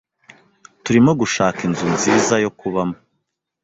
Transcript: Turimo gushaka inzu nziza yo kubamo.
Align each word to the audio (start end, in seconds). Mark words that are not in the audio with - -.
Turimo 0.83 1.11
gushaka 1.21 1.59
inzu 1.67 1.85
nziza 1.95 2.33
yo 2.43 2.51
kubamo. 2.59 2.97